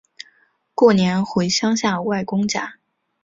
[0.73, 2.79] 过年回乡下外公家